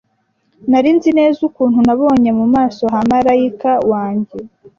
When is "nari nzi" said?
0.69-1.09